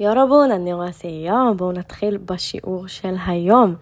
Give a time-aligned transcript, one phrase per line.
[0.00, 1.54] יורובון, 안녕하세요.
[1.56, 3.74] בואו נתחיל בשיעור של היום.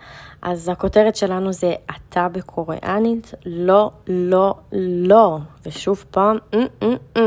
[0.42, 5.38] אז הכותרת שלנו זה אתה בקוריאנית, לא, לא, לא.
[5.66, 7.20] ושוב פעם, mm, mm, mm.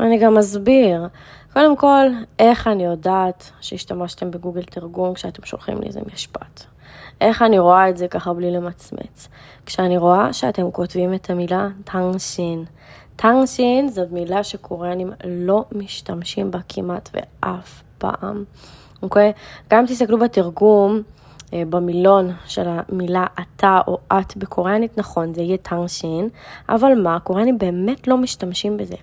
[0.00, 1.06] אני גם אסביר.
[1.52, 2.06] קודם כל,
[2.38, 6.64] איך אני יודעת שהשתמשתם בגוגל תרגום כשאתם שולחים לי איזה משפט?
[7.20, 9.28] איך אני רואה את זה ככה בלי למצמץ?
[9.66, 12.64] כשאני רואה שאתם כותבים את המילה טאנשין.
[13.16, 18.43] טאנשין זאת מילה שקוריאנים לא משתמשים בה כמעט ואף פעם,
[19.01, 19.31] אוקיי?
[19.69, 21.01] גם תסתכלו בתרגום,
[21.53, 26.29] אה, במילון של המילה אתה או את בקוריאנית, נכון, זה יהיה טאנשין,
[26.69, 28.95] אבל מה, קוריאנים באמת לא משתמשים בזה.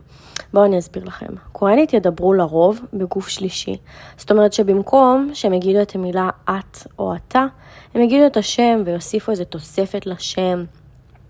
[0.52, 1.27] בואו אני אסביר לכם.
[1.52, 3.77] קוריאנית ידברו לרוב בגוף שלישי.
[4.16, 7.46] זאת אומרת שבמקום שהם יגידו את המילה את או אתה,
[7.95, 10.65] הם יגידו את השם ויוסיפו איזה תוספת לשם.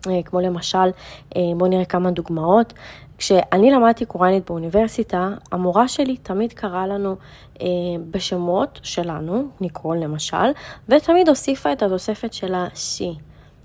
[0.06, 0.88] אה, כמו למשל,
[1.36, 2.72] אה, בואו נראה כמה דוגמאות.
[3.18, 7.16] כשאני למדתי קוריאנית באוניברסיטה, המורה שלי תמיד קראה לנו
[7.60, 7.66] אה,
[8.10, 10.46] בשמות שלנו, ניקול למשל,
[10.88, 13.14] ותמיד הוסיפה את התוספת של ה-שי,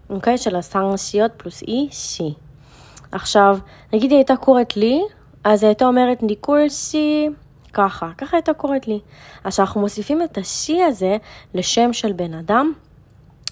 [0.09, 0.37] אוקיי?
[0.37, 2.33] של הסאנגשיות פלוס אי, שי.
[3.11, 3.57] עכשיו,
[3.93, 5.01] נגיד היא הייתה קוראת לי,
[5.43, 7.29] אז היא הייתה אומרת ניקול שי,
[7.73, 8.99] ככה, ככה הייתה קוראת לי.
[9.43, 11.17] אז כשאנחנו מוסיפים את השי הזה
[11.53, 12.73] לשם של בן אדם,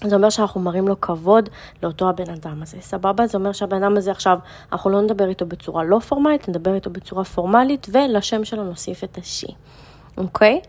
[0.04, 1.48] זה אומר שאנחנו מראים לו כבוד
[1.82, 3.26] לאותו הבן אדם הזה, סבבה?
[3.26, 4.38] זה אומר שהבן אדם הזה עכשיו,
[4.72, 9.18] אנחנו לא נדבר איתו בצורה לא פורמלית, נדבר איתו בצורה פורמלית, ולשם שלו נוסיף את
[9.18, 9.54] השי,
[10.16, 10.60] אוקיי?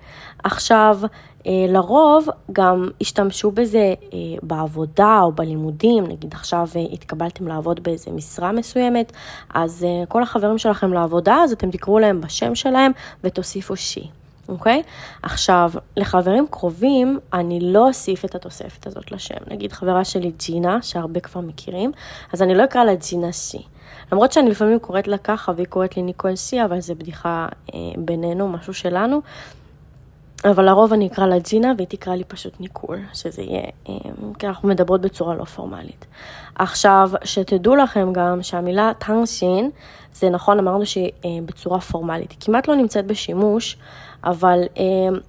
[0.43, 0.99] עכשיו,
[1.47, 8.11] אה, לרוב גם השתמשו בזה אה, בעבודה או בלימודים, נגיד עכשיו אה, התקבלתם לעבוד באיזה
[8.11, 9.11] משרה מסוימת,
[9.53, 12.91] אז כל החברים שלכם לעבודה, אז אתם תקראו להם בשם שלהם
[13.23, 14.20] ותוסיפו שי.
[14.49, 14.83] אוקיי?
[15.23, 19.35] עכשיו, לחברים קרובים, אני לא אוסיף את התוספת הזאת לשם.
[19.47, 21.91] נגיד חברה שלי ג'ינה, שהרבה כבר מכירים,
[22.33, 23.61] אז אני לא אקרא לה ג'ינה סי.
[24.11, 27.79] למרות שאני לפעמים קוראת לה ככה והיא קוראת לי ניקול סי, אבל זה בדיחה אה,
[27.97, 29.21] בינינו, משהו שלנו.
[30.45, 33.93] אבל לרוב אני אקרא לה ג'ינה והיא תקרא לי פשוט ניקול, שזה יהיה, אה,
[34.39, 36.05] כי אנחנו מדברות בצורה לא פורמלית.
[36.55, 39.69] עכשיו, שתדעו לכם גם שהמילה טאנשין,
[40.13, 42.31] זה נכון, אמרנו שהיא אה, בצורה פורמלית.
[42.31, 43.77] היא כמעט לא נמצאת בשימוש,
[44.23, 44.83] אבל אה,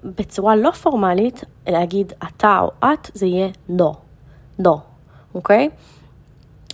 [0.05, 3.93] בצורה לא פורמלית, להגיד אתה או את, זה יהיה לא,
[4.59, 4.75] לא,
[5.35, 5.69] אוקיי?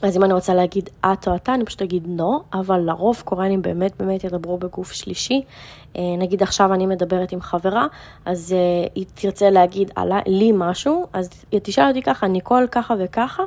[0.03, 3.63] אז אם אני רוצה להגיד את או אתה, אני פשוט אגיד לא, אבל לרוב קוריאנים
[3.63, 5.43] באמת באמת ידברו בגוף שלישי.
[5.97, 7.87] אה, נגיד עכשיו אני מדברת עם חברה,
[8.25, 12.95] אז אה, היא תרצה להגיד עלה, לי משהו, אז היא תשאל אותי ככה, ניקול ככה
[12.99, 13.43] וככה.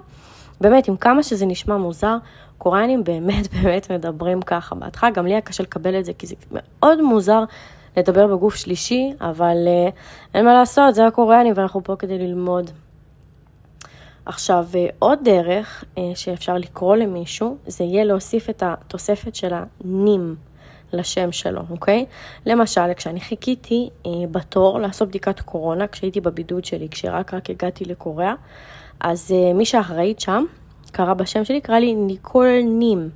[0.61, 2.17] באמת, עם כמה שזה נשמע מוזר,
[2.57, 4.75] קוריאנים באמת באמת מדברים ככה.
[4.75, 7.43] בהתחלה גם לי היה קשה לקבל את זה, כי זה מאוד מוזר
[7.97, 9.91] לדבר בגוף שלישי, אבל uh,
[10.33, 12.71] אין מה לעשות, זה הקוריאנים ואנחנו פה כדי ללמוד.
[14.25, 20.35] עכשיו, uh, עוד דרך uh, שאפשר לקרוא למישהו, זה יהיה להוסיף את התוספת של הנים
[20.93, 22.05] לשם שלו, אוקיי?
[22.45, 28.33] למשל, כשאני חיכיתי uh, בתור לעשות בדיקת קורונה, כשהייתי בבידוד שלי, כשרק רק הגעתי לקוריאה,
[28.99, 30.43] אז מי שאחראית שם,
[30.91, 33.09] קרא בשם שלי, קרא לי ניקול נים.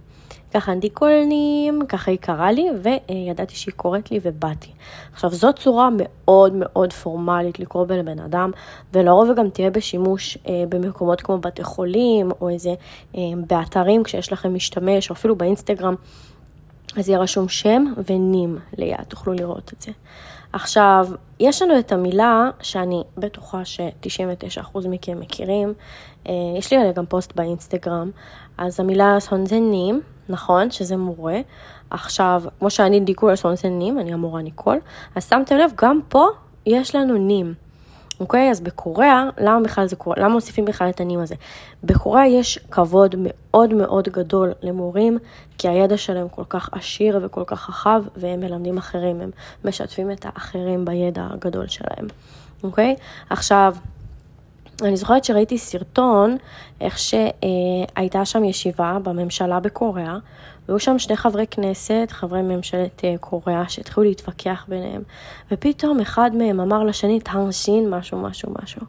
[0.54, 4.72] ככה אנטיקולנים, ככה היא קראה לי, וידעתי שהיא קוראת לי ובאתי.
[5.14, 8.52] עכשיו, זו צורה מאוד מאוד פורמלית לקרוא בין בן אדם,
[8.94, 12.74] ולרוב גם תהיה בשימוש אה, במקומות כמו בתי חולים, או איזה
[13.16, 15.96] אה, באתרים כשיש לכם משתמש, או אפילו באינסטגרם.
[16.98, 19.92] אז יהיה רשום שם ונים ליד, תוכלו לראות את זה.
[20.54, 21.08] עכשיו,
[21.40, 25.74] יש לנו את המילה שאני בטוחה ש-99% מכם מכירים,
[26.28, 28.12] אה, יש לי עליה גם פוסט באינסטגרם,
[28.58, 31.40] אז המילה סונזנים, נכון, שזה מורה.
[31.90, 34.78] עכשיו, כמו שאני דיקול סונזנים, אני המורה ניקול,
[35.16, 36.28] אז שמתם לב, גם פה
[36.66, 37.54] יש לנו נים.
[38.20, 38.52] אוקיי?
[38.52, 40.16] אז בקוריאה, למה בכלל זה קורה?
[40.20, 41.36] למה מוסיפים בכלל את הנים הזה?
[41.84, 45.18] בקוריאה יש כבוד מאוד מאוד גדול למורים,
[45.58, 49.32] כי הידע שלהם כל כך עשיר וכל כך רחב, והם מלמדים אחרים, הם
[49.66, 52.08] משתפים את האחרים בידע הגדול שלהם,
[52.64, 52.96] אוקיי?
[53.30, 53.76] עכשיו,
[54.82, 56.38] אני זוכרת שראיתי סרטון,
[56.82, 60.18] איך שהייתה שם ישיבה בממשלה בקוריאה,
[60.68, 65.02] והיו שם שני חברי כנסת, חברי ממשלת אה, קוריאה, שהתחילו להתווכח ביניהם,
[65.52, 68.82] ופתאום אחד מהם אמר לשני, טאנשין, משהו, משהו, משהו.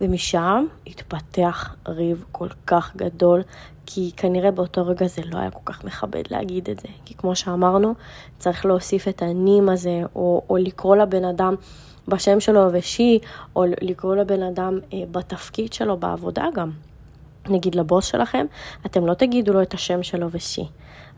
[0.00, 3.42] ומשם התפתח ריב כל כך גדול,
[3.86, 6.88] כי כנראה באותו רגע זה לא היה כל כך מכבד להגיד את זה.
[7.04, 7.94] כי כמו שאמרנו,
[8.38, 11.54] צריך להוסיף את הנים הזה, או, או לקרוא לבן אדם
[12.08, 13.18] בשם שלו ושי,
[13.56, 16.70] או לקרוא לבן אדם אה, בתפקיד שלו, בעבודה גם.
[17.48, 18.46] נגיד לבוס שלכם,
[18.86, 20.64] אתם לא תגידו לו את השם שלו ושי.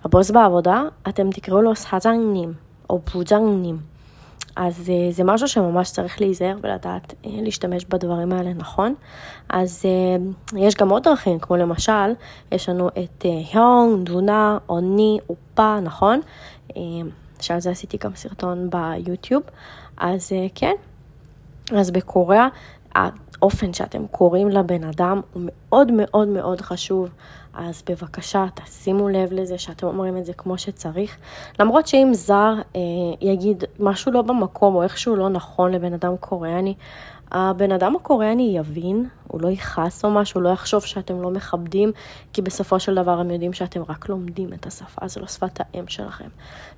[0.04, 2.52] הבוס בעבודה, אתם תקראו לו סהז'נגנים
[2.90, 3.78] או בוז'נגנים.
[4.56, 8.94] אז אה, זה משהו שממש צריך להיזהר ולדעת אה, להשתמש בדברים האלה נכון.
[9.48, 9.84] אז
[10.56, 12.12] יש גם עוד דרכים, כמו למשל,
[12.52, 16.20] יש לנו את היונג, דונה, אוני, אופה, נכון?
[17.40, 19.42] שעל זה עשיתי גם סרטון ביוטיוב.
[19.96, 20.75] אז כן,
[21.76, 22.49] אז בקוריאה
[22.94, 27.08] האופן שאתם קוראים לבן אדם הוא מאוד מאוד מאוד חשוב.
[27.55, 31.17] אז בבקשה, תשימו לב לזה שאתם אומרים את זה כמו שצריך.
[31.61, 32.81] למרות שאם זר אה,
[33.20, 36.75] יגיד משהו לא במקום או איכשהו לא נכון לבן אדם קוריאני,
[37.32, 41.92] הבן אדם הקוריאני יבין, הוא לא יכעס או משהו, הוא לא יחשוב שאתם לא מכבדים,
[42.32, 45.86] כי בסופו של דבר הם יודעים שאתם רק לומדים את השפה, זו לא שפת האם
[45.88, 46.28] שלכם.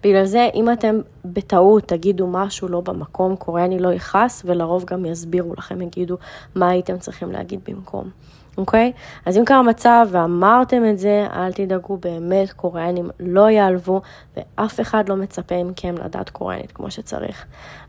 [0.03, 5.55] בגלל זה, אם אתם בטעות תגידו משהו לא במקום, קוריאני לא יכעס, ולרוב גם יסבירו
[5.55, 6.17] לכם, יגידו
[6.55, 8.11] מה הייתם צריכים להגיד במקום.
[8.59, 8.93] אוקיי?
[9.27, 14.01] אז אם קרה מצב ואמרתם את זה, אל תדאגו, באמת קוריאנים לא ייעלבו,
[14.37, 17.45] ואף אחד לא מצפה מכם לדעת קוריאנית כמו שצריך.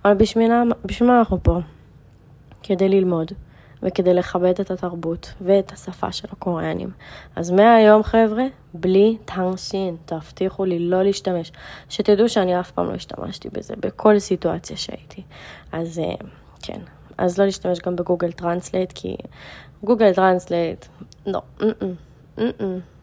[0.06, 0.52] אבל בשביל
[1.02, 1.60] מה אנחנו פה?
[2.68, 3.32] כדי ללמוד
[3.84, 6.90] וכדי לכבד את התרבות ואת השפה של הקוריאנים.
[7.36, 8.44] אז מהיום חבר'ה,
[8.74, 11.52] בלי 당신, תבטיחו לי לא להשתמש.
[11.90, 15.22] שתדעו שאני אף פעם לא השתמשתי בזה, בכל סיטואציה שהייתי.
[15.72, 16.26] אז אה,
[16.62, 16.80] כן,
[17.18, 19.16] אז לא להשתמש גם בגוגל טרנסלייט, כי
[19.84, 20.86] גוגל טרנסלייט,
[21.26, 22.97] לא, mm-mm, mm-mm.